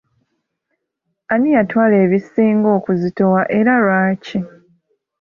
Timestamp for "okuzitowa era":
2.77-3.73